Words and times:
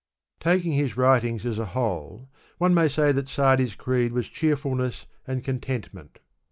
Taking 0.39 0.71
his 0.71 0.97
writings 0.97 1.45
as 1.45 1.59
a 1.59 1.65
whole, 1.77 2.27
one 2.57 2.73
may 2.73 2.87
say 2.87 3.11
that 3.11 3.27
SaMi^s 3.27 3.77
creed 3.77 4.13
was 4.13 4.27
cheeHulness 4.27 5.05
and 5.27 5.43
contentment. 5.43 6.17